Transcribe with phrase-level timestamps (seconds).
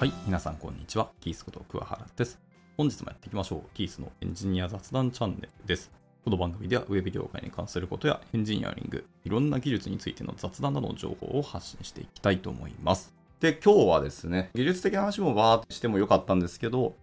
[0.00, 1.10] はい、皆さんこんにちは。
[1.20, 2.40] キースこと桑原です。
[2.78, 3.62] 本日もやっていきましょう。
[3.74, 5.90] キースのエンジニア雑談チャンネルです。
[6.24, 13.14] この番組ではウェブ業界に関することやエンジニアリング、いろんな技術についての雑談などの情報を発信していきたいと思います。
[13.40, 16.94] で、今日はですね、技術的な話もバーってしてもよかったんですけど、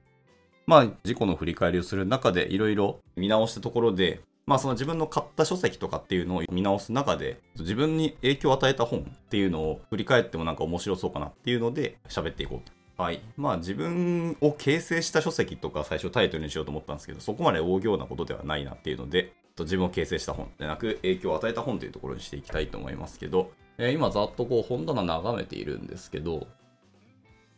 [0.66, 12.77] まあ、事故の振り返りをする中でいろいろ見直したところで、まあその自分の買った書籍とかっていうのを見直す中で、自分に影響を与えた本っていうのを振り返ってもなんか面白そうかなっていうので喋っていこうと。
[12.98, 13.22] はい。
[13.38, 26.48] まあ自分を形成した書籍とか最初タイトルにしようと思ったんですけど、そこまで大行なことではないなっていうので、自分を形成した本でなく影響を与えた本というところにしていきたいと思いますけど、えー今ざっとこう本棚眺めているんですけど、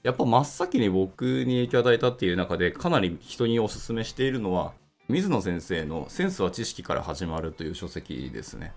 [0.03, 4.73] やっぱ真っ先に僕に影響を与えたっていう中でかなり人にお勧めしているのは
[5.09, 8.73] 水野先生の「センスは知識から始まる」という書籍ですね。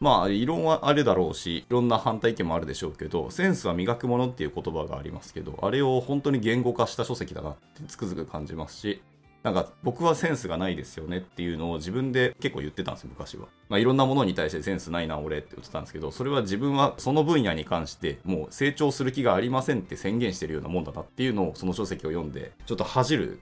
[0.00, 9.02] まあ異論はあるだろうしいろんな反対意見もあるでしょうけどセンスは磨くものっていう言葉がありますけどあれを本当に言語化した書籍だなってつくづく感じますし
[9.42, 13.48] なんか僕はセンスがないですよねっていうのを自分で結構言ってたんですよ昔は。
[13.70, 23.40] まあいろんなものに対してセンスないな俺って言ってたんですけどそれは自分はその分野に関してもう成長する気がありませんって宣言してるようなもんだなっていうのをその書籍を読んでちょっと恥じる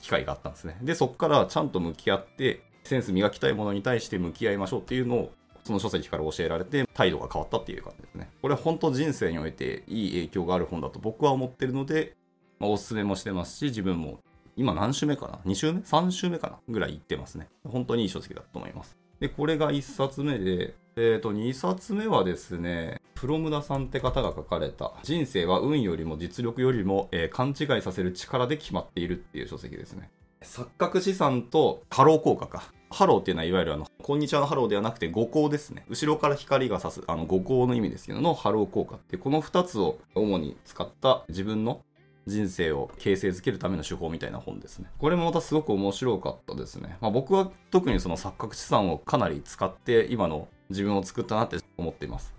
[0.00, 0.76] 機会があったんですね。
[0.82, 5.32] で、そこからちゃんと向き合って、センス磨きたいものに対して向き合いましょうっていうのを、
[5.66, 8.30] その書籍から教えられて、態度が変わったっていう感じですね。
[8.40, 12.14] これ本当人生においていい影響がある本だと僕は思ってるので、
[12.60, 14.20] まあ、おすすめもしてますし、自分も
[14.56, 16.58] 今何週目かな ?2 週目 ?3 週目かな？
[16.68, 17.48] ぐらい行ってますね。
[17.68, 18.96] 本当にいい書籍だと思います。
[19.20, 30.10] で、これが1冊目で、えっ、と、2冊目はですね、ふろむださんって方が書かれた、人生は運よりも実力よりも、えー勘違いさせる力で決まっているっていう書籍ですね。
[30.42, 32.72] 錯覚資産とハロー効果か。
[32.96, 35.84] ハローっていうのはいわゆるあの、こんにちはのハローではなくて後光ですね。
[35.86, 41.82] 後ろから光が差す、あの後光の意味ですけどのハロー効果ってこの二つを主に使った自分の
[42.26, 44.88] 人生を形成づけるための手法みたいな本ですね。
[44.98, 46.96] これもまたすごく面白かったですね。
[47.02, 52.32] まあ、僕は特にその錯覚資産をかなり使って今の自分を作ったなって思っています。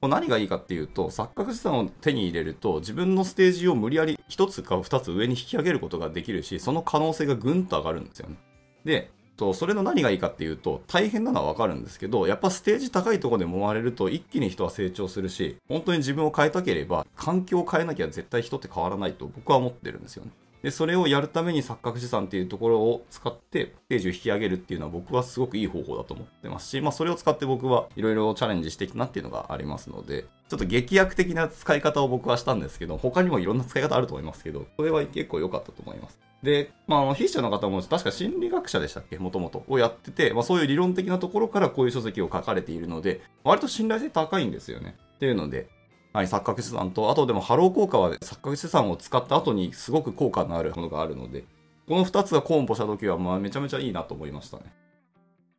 [0.00, 8.36] これ何がいいかっていうと錯覚資産を手に入れると自分のステージを無理やり1つか2つ上に引き上げることができるしその可能性がぐんと上がるんですよね。
[8.84, 20.30] でとそれの何がいいかっていうと大変なのはわかるんですけどやっぱステージ高いとこで揉まれると一気に人は成長するし本当に自分を変えたければ環境を変えなきゃ絶対人って変わらないと僕は思ってるんですよね。
[20.64, 39.18] でそれをやるために錯覚資産っていうところを使ってステージを引き上げるっていうのは僕はすごくいい方法だと思ってますし、まあ、それを使って僕はいろいろチャレンジしてきたなっていうのがありますのでちょっと劇薬的な使い方を僕はしたんですけど他にもいろんな使い方あると思いますけどこれは結構良かったと思いますで、まあ、あの筆者の方も確か心理学者でしたっけ？
[39.18, 45.68] もともとをやってて、まあ、そういう理論的なところからこういう書籍を書かれているので割と信頼性高いんですよねっていうので
[46.14, 51.44] はい、錯覚資産と、あとでもハロー効果は錯覚資産を使った後にすごく効果のあるものがあるので、
[51.88, 54.72] この2つがコンボした時はまあめちゃめちゃいいなと思いましたね。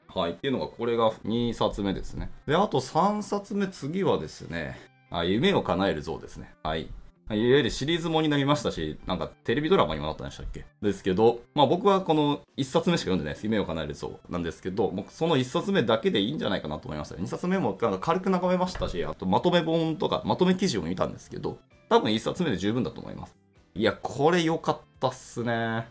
[0.07, 2.31] はい、っていうのがこれが2冊目ですね。
[2.47, 4.79] で、あと3冊目、次はですね、
[5.11, 6.53] あ夢をかなえるゾウですね。
[6.63, 6.87] はい。
[7.31, 10.63] いわゆるシリーズもになりましたし、なんかテレビドラマにもなったんでしたっけ？
[10.81, 13.45] ですけど、まあ僕はこの1冊目しか読んでないです。
[13.45, 17.15] 夢をかなえるゾウなんですけど、もうその1冊目だけでいいんじゃないかなと思いました。
[17.15, 21.57] 2冊目も軽く眺めましたし、あとまとめ本とかまとめ記事を見たんですけど、
[21.89, 23.35] 多分1冊目で十分だと思います。
[23.73, 25.87] いや、これ良かったっすね。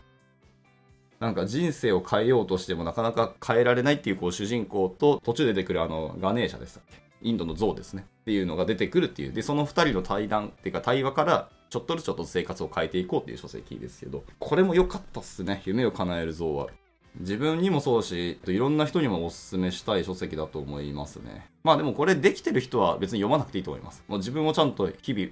[1.19, 7.04] なんか人生を変えようとしてもなかなか変えられないっていうこう主人公と途中で出てくるあのガネーシャでしたっけ？
[7.25, 8.05] インドの像ですね。
[8.21, 9.33] っていうのが出てくるっていう。
[9.33, 14.23] でその2人の対談っていうか対話からちょっとずつちょっと生活を変えていこうっていう書籍ですけど。
[14.39, 15.63] これも良かったっすね。
[15.65, 16.67] 夢を叶える像は。
[17.19, 21.49] 自分にもそうしいろんな人にもおすすめしたい書籍だと思いますね。
[21.63, 24.03] まあでもこれできてる人は別に読まなくていいと思います。
[24.07, 25.29] もう自分をちゃんと日々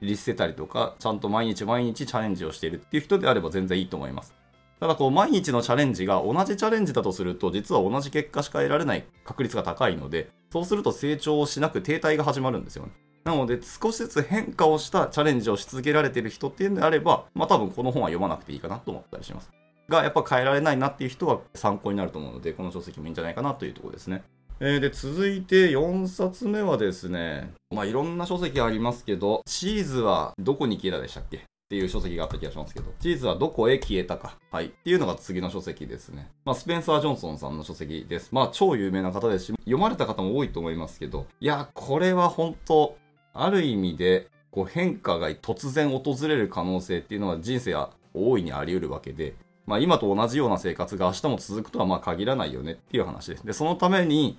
[0.00, 4.34] 律せたりとかちゃんと毎日毎日チャレンジをしているっていう人であれば全然いいと思います。
[4.78, 12.92] ただこう毎日のチャレンジが同じチャレンジだとすると実は同じ結果しか得られない確率が高いのでそうすると成長をしなく停滞が始まるんですよね。
[13.24, 19.50] なので少しずつ変化をしたチャレンジをし続けられてる人っていうのであればまあ多分この本は読まなくていいかなと思ったりします。
[19.88, 24.22] がやっぱ変えられないなっていう人は参考になると思うのでこの書籍もいいんじゃないかなというところですね。
[24.58, 31.42] えーで続いて4冊目はですねまあいろんな書籍ありますけどチーズはどこに消えたでしたっけ？
[31.66, 34.38] っていう書籍があった気がしますけど、チーズはどこへ消えたか。
[34.52, 34.66] はい。
[34.66, 36.30] っていうのが次の書籍ですね。
[36.44, 38.28] まあ、スペンサー・ジョンソンさんの書籍です。
[38.30, 42.96] まあ、超有名な方ですし、読まれた方も多いと思いますけど、いや、これは本当
[43.32, 49.34] ある意味で、こう変化が突然訪れる可能性っていうのは人生は大いにあり得るわけで、
[49.66, 53.44] まあ、今と同じような生活が明日も続くとはまあ限らないよねっていう話です。
[53.44, 54.38] で、そのために、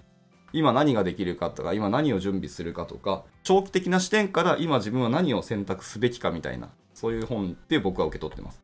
[0.53, 8.63] 今何ができるかとか、今何を準備するかとか、長期的な視点から今自分は何を選択すべきかみたいな、そういう本って僕は受け取ってます。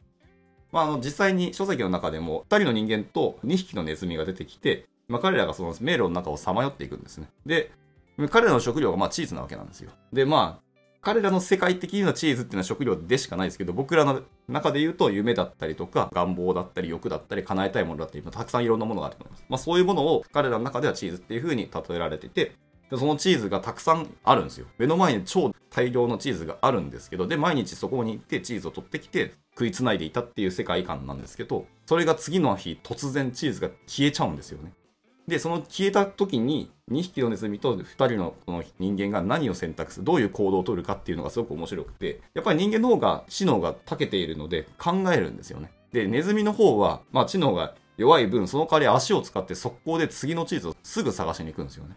[0.71, 7.29] まあ、あの実際に書籍の中でも2人の人間と2匹のネズミが出てきて、まあ、彼らがその迷路の中をさまよっていくんですね。
[7.45, 7.71] で、
[8.31, 9.91] 彼らの食料がまあチーズなわけなんですよ。
[10.11, 10.63] で、まあ、
[11.01, 19.45] 彼らの世界的にはチーズっていうのは食料でしかないですけど、僕らの中で言うと夢だったりとか、願望だったり欲だったり、叶えたいものだったり、たくさんいろんなものがあると思います。
[19.49, 22.55] まあそういうものを彼らの中ではチーズっていう風に例えられていて、
[22.93, 24.67] でそのチーズがたくさんあるんですよ。
[24.77, 34.73] 目の前に超大量のチーズがあるんですけど、で、毎日そこに行ってチーズを取ってきて食いつないでいたっていう世界観なんですけど、それが次の日突然チーズが消えちゃうんですよね。
[35.27, 45.71] で、その消えた時に2匹のネズミと2人のこの人間が何を選択する、どういう行動をとるかっていうのがすごく面白くて、やっぱり人間の方が知能が長けているので考えるんですよね。
[45.93, 51.95] で、ネズミの方は、まあ知能が弱い分、その代わり足を使って速攻で次のチーズをすぐ探しに行くんですよね。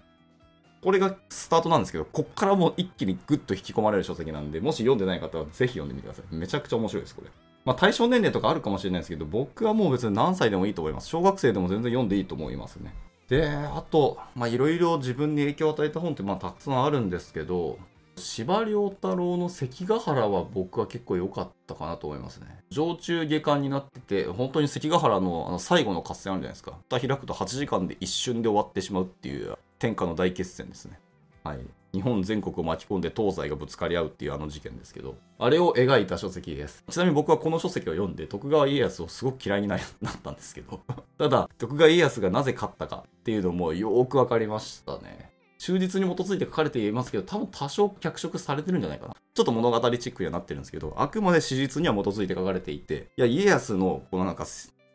[0.86, 6.32] これがスタートなんですけど、こっからもう一気にぐっと引き込まれる書籍なんで、もし読んでない方はぜひ読んでみてください。
[6.32, 7.30] めちゃくちゃ面白いです、これ。
[7.64, 11.08] まあ対象年齢とかあるかもしれないですけど、僕はもう別に何歳でもいいと思います。
[11.08, 12.94] 小学生でも全然読んでいいと思いますね。
[13.28, 17.80] で、あと、まあいろいろ自分に影響を与えた本ってまあたくさんあるんですけど、
[18.18, 22.46] 司馬遼太郎の関ヶ原は僕は結構良かったかなと思いますね。
[22.70, 26.78] 常駐下巻になってて、本当に関ヶ原のあの最後の合戦あるじゃないですか。
[26.88, 30.98] 蓋開くと8時間で一瞬で終わってしまうっていう天下の大決戦ですね。
[31.44, 31.58] はい、
[31.92, 36.84] 日本全国を巻き込んで東西がぶつかり合うっていうあの事件ですけど、あれを描いた書籍です。
[36.90, 39.80] ちなみに僕はこの書籍を読んで徳川家康をすごく嫌いになっ
[40.22, 40.80] たんですけど、
[41.18, 45.35] ただ徳川家康がなぜ勝ったかっていうのもよーくわかりましたね。
[45.66, 49.16] 忠実に基づいて書かれていますけど、多分多少脚色されてるんじゃないかな。
[49.34, 54.46] ちょっと物語チックにはなってるんですけど、あくまで史実には基づいて書かれていて、いや、家康のこのなんか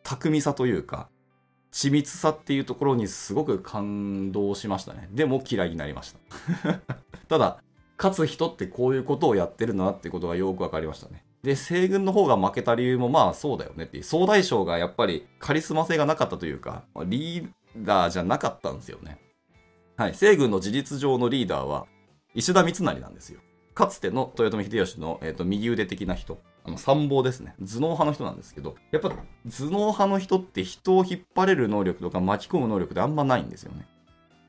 [0.04, 1.10] 巧みさというか、
[1.74, 5.10] 緻密さっていうところにすごく感動しましたね。
[5.12, 6.80] でも嫌いになりました。
[7.28, 7.62] ただ、
[7.98, 11.26] 勝つ人ってこういうことをやってるんだなってことがよくわかりましたね。
[11.44, 14.04] で、西軍の方が負けた理由もまあそうだよねっていう。
[14.04, 19.20] 総大将がやっぱりカリスマ性がなかったというか、リーダーじゃなかったんですよね。
[20.02, 20.16] はい。
[20.16, 21.86] 西軍の事実上のリーダーは
[22.34, 23.40] 石田三成なんですよ。
[23.76, 26.40] かつての豊臣秀吉の、えーと右腕的な人。
[26.64, 27.54] あの参謀ですね。
[27.60, 29.16] 頭脳派の人なんですけど、やっぱ頭
[29.46, 33.86] 脳派の人って人を引っ張れる能力とか巻き込む能力ってあんまないんですよね。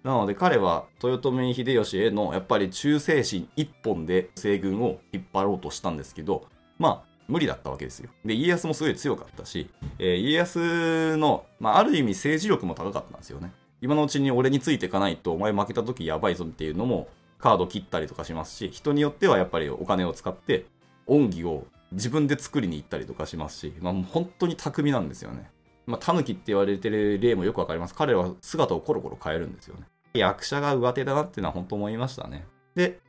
[0.03, 6.47] なので彼は豊臣秀吉へのやっぱり忠誠心一本で西軍を引っ張ろうとしたんですけど、
[6.79, 8.09] まあ無理だったわけですよ。
[8.25, 13.53] で、家康もすごい強かったし、えー、家康の、まあある意味政治力も高かったんですよね。
[13.83, 17.09] 今のうちに俺についていかないとお前負けた時やばいぞっていうのも
[17.39, 20.65] カード切ったりとかしますし、人によってはやっぱりお金を使って
[21.07, 25.51] 恩義を自分で作りに行ったりとかしますし、まあ、本当に巧みなんですよね。
[25.85, 27.95] まあ、タヌキって言われてる例もよくわかります。
[27.95, 29.83] 彼は姿をコロコロ変えるんですよね。
[30.15, 32.47] 役者が上手だなっていうのは本当思いましたね。
[32.77, 33.01] で、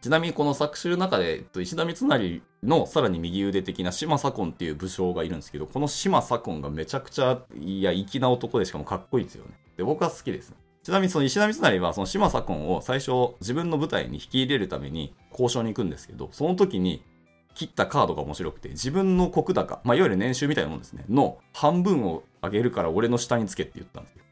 [0.00, 9.50] ちなみにこの作詞の中で、石田三成のさらに右腕的な島左近っていう武将がいるんですけど、この島左近がめちゃくちゃ、いや、粋な男でしかもかっこいいですよね。
[9.78, 10.52] で、僕は好きです。
[10.82, 17.04] ちなみにその石田三成はその島左近を最初自分の部隊に引き入れるために交渉に行くんですけど、その時に
[17.54, 24.24] 切ったカードが面白くて、自分の国高、まあ、いわゆる年収みたいなもんですね、の半分をあげるから俺の下につけって言ったんですよ。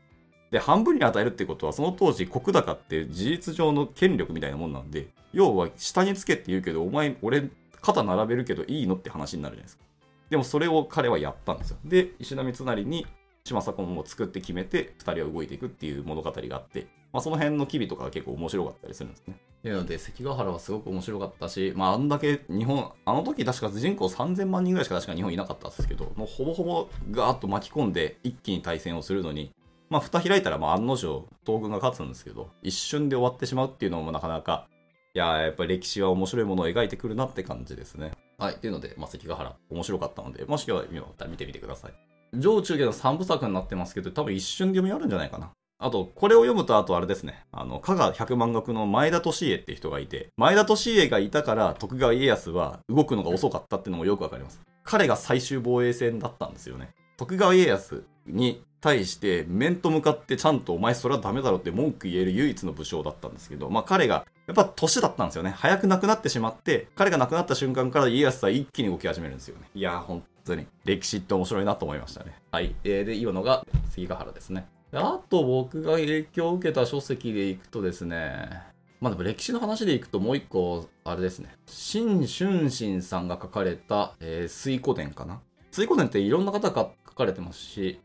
[0.50, 9.84] で、半分に与えるってことは、その当時国高って事実上の権力みたいなもんなんで、要は下につけって言うけど、お前、俺、肩並べるけどいいのって話になるじゃないですか。
[10.30, 11.76] でもそれを彼はやったんですよ。
[11.84, 13.06] で、石田三成に
[13.46, 19.36] 島左近を作って決めて、2人は動いていくっていう物語があって、まあ、その辺の機微とかが結構面白かったりするんですね。
[19.62, 29.50] なので、関ヶ原はすごく面白かったし、まあ、あんだけ日本、あの時確か人口3000万人ぐらいしか確か日本いなかったんですけど、もうほぼほぼガーッと巻き込んで一気に対戦をするのに、
[29.88, 34.68] まあ、蓋開いたらまあ案の定、東軍が勝つんですけど、一瞬で終わってしまうっていうのもなかなか、
[35.14, 38.12] いややっぱり歴史は面白いものを描いてくるなって感じですね。
[38.38, 38.54] はい。
[38.54, 40.84] っていうので、まあ、関ヶ原、面白かったので、もしくは
[41.28, 42.15] 見てみてください。
[42.34, 45.50] 上中下の3部作になってますけど、多分一瞬で読み終わるんじゃないかな。
[45.78, 47.44] あと、これを読むと、あとあれですね。
[47.52, 54.60] あの、加賀百万石の前田利家って人がいて、前田利家がいたから徳川家康は動くのが遅かったっていうのもよくわかります。
[54.84, 56.94] 彼が最終防衛戦だったんですよね。
[57.18, 65.52] 徳川家康に対して面と向かってちゃんとお前それはダメだろって文句言える唯一の武将だったんですけど、まあ彼がやっぱ年だったんですよね。
[65.56, 69.68] 早く亡くなってしまって、彼が亡くなった瞬間から家康は一気に動き始めるんですよね。
[69.74, 72.36] いやー、本当に歴史って面白いなと思いましたね。
[72.52, 72.76] はい。
[72.84, 74.68] えー、で、今のが関ヶ原ですね。
[74.92, 78.62] あと僕が影響を受けた書籍でいくとですね、
[79.00, 81.56] まあでも歴史の話でいくともう一個、あれですね。
[81.66, 85.40] 新春心さんが書かれた、えー、水古伝かな
[85.72, 87.98] 水古伝っていろんな方が書かれてますし、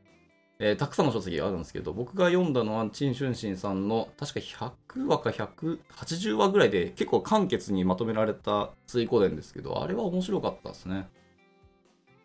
[0.64, 11.10] えー、たくさんの書籍があるんですけど、僕が読んだのは、陳春心さんの、確か100話か180話ぐらいで、結構簡潔にまとめられた水古伝ですけど、あれは面白かったですね。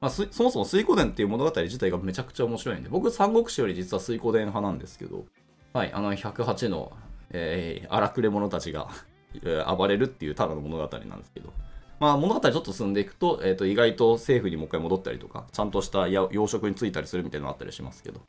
[0.02, 5.24] まあ、そもそも水古伝っていう物語自体がめちゃくちゃ面白いんで、僕、三国志より実は水古伝派なんですけど、
[5.72, 6.92] はい、あの108の、
[7.30, 8.90] えー、荒くれ者たちが
[9.74, 11.54] 暴れるっていうただの物語なんですけど、
[11.98, 18.20] まあ、物語ちょっと進んでいくと、えー、と意外と政府にもう一回戻ったりとか、ちゃんとした養殖に就いたりするみたいなのあったりしますけど。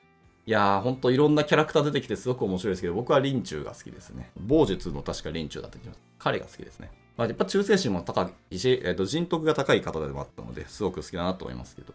[0.45, 4.31] いやー、ほんといろんなキャラクター出てきてすごく面白いですけど、僕は林中が好きですね。
[4.47, 5.99] 傍術の確か林中だった気がします。
[6.19, 6.89] 彼が好きですね。
[7.17, 11.93] まあ、やっぱ忠誠心も高いし、えー、と人徳が高い方でもあったので、すごく好きだなと思いますけど。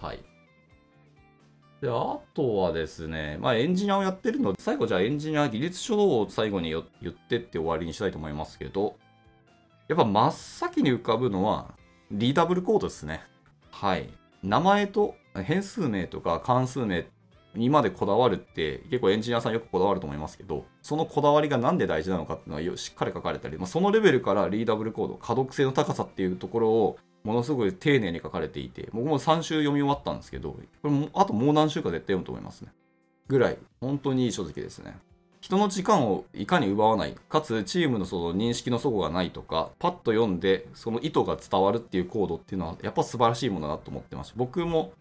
[0.00, 0.18] はい。
[1.80, 8.96] で、あとはですね、まあエンジニアをやってるので、最後じゃあエンジニア技術書を最後に言ってって終わりにしたいと思いますけど、
[9.88, 11.74] やっぱ真っ先に浮かぶのは、
[12.10, 13.22] リーダブルコードですね。
[13.70, 14.08] はい。
[14.42, 17.06] 名前と変数名とか関数名
[17.54, 32.72] にまでこだわるって結構エンジニアさんよくこだわると思いますけど、そのこだわりがなんで大事なのかっていうのはしっかり書かれたり、まあ、そのレベルからリーダブルコード、可読性の高さっていうところをものすごい丁寧に書かれていて、僕も3週読み終わったんですけど、これもあともう何週か絶対読むと思いますね。
[33.28, 34.96] ぐらい、本当にいい書籍ですね。
[35.42, 44.34] 人の時間をいかに奪わない、かつチームのその認識の齟齬がないとか、パッと読んでその意図が伝わるっていうコードっていうのは、やっぱ素晴らしいものだと思ってました。
[44.36, 44.92] 僕も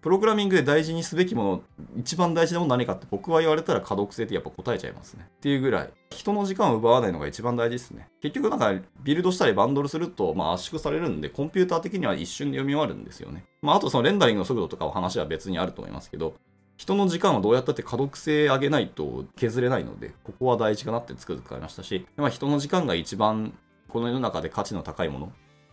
[0.00, 1.62] プログラミングで大事にすべきもの、
[1.98, 5.26] 一番大事なもの何かって僕は言われたら可読性ってやっぱ答えちゃいますね。
[5.28, 8.08] っていうぐらい、人の時間を奪わないのが一番大事ですね。
[8.22, 13.44] 結局なんかビルドしたりバンドルすると、まあ圧縮されるんで、コンピューター的には一瞬で読み終わるんですよね。
[13.60, 16.34] まああとそのレンダリングの速度とかは話は別にあると思いますけど、
[16.80, 23.52] 人の時間をどうやったって可読性上げないと削れないので、ここは大事かなってつくづく感じましたし、まあ、人の時間が一番
[23.86, 25.32] この世の中で価値の高いもの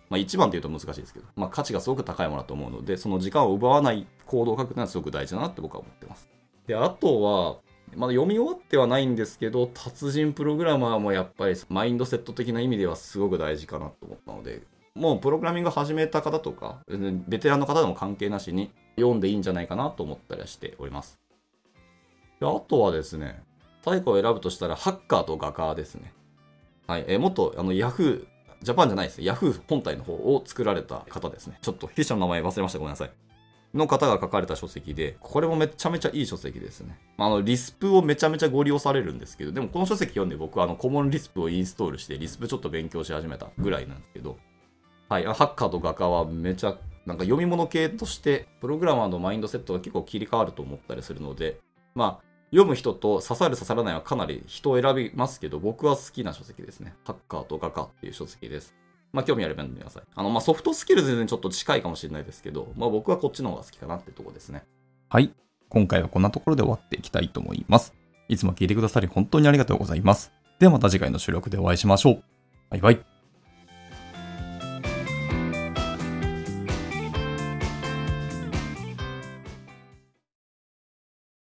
[0.10, 6.30] まあ、一番っていうと難しいですけど、まあ、価値がすごく高いものだと思うので、その時間を奪わない行動を書くのはすごく大事だなって僕は思ってます。
[6.66, 7.58] で、あとは、
[7.96, 14.62] まだ読み終わってはないんですけど、達人プログラマーもやっぱりマインドセット的な意味ではすごく大事かなと思ったので、
[14.98, 16.80] もうプログラミング始めた方とか、
[17.28, 21.20] ベテランの方でも関係なしに読んでいいんじゃないかなと思ったりはしております。
[22.40, 23.42] であとはですね、
[23.84, 26.14] 最後を選ぶとしたら、ハッカーと画家ですね。
[26.88, 27.06] はい。
[27.08, 28.26] えー、もっと、あの、ヤフー
[28.64, 29.22] ジャパンじゃないです。
[29.22, 31.58] ヤフー本体の方を作られた方ですね。
[31.62, 32.80] ちょっと筆者の名前忘れました。
[32.80, 33.12] ごめんなさい。
[33.74, 36.98] の方が書かれた書籍で、これもめちゃめちゃいい書籍ですね。
[37.18, 44.38] あの、リスプをめちゃめちゃご利用されるんですけど、でもこの書籍読んで僕はあの、コモンリスプをインストールして、リスプちょっと勉強し始めたぐらいなんですけど、
[45.10, 51.60] はい、ハッカーと画家はめちゃ、なんか読み物系として、プログラマーのマインドセットが結構切り替わると思ったりするので、
[51.96, 56.94] まあ、読む人と刺さる刺さらないはかなり人を選びますけど、僕は好きな書籍ですね。
[57.06, 58.76] ハッカーと画家っていう書籍です。
[59.14, 60.04] まあ、興味あれば読んでください。
[60.14, 64.64] あの、まあ、ソフトスキル全然ちょっと近いかもしれないですけど、まあ、僕はこっちの方が好きかなってとこですね。
[65.10, 65.34] はい。
[65.70, 67.94] 今回はこんなところで終わっていきたいと思います。
[68.30, 70.32] いつも聞いてくださり本当にありがとうございます。
[70.60, 72.24] ではまた次回の収録でお会いしましょう。
[72.70, 73.17] バイバイ。